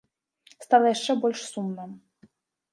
[0.65, 1.89] Стала яшчэ больш сумна.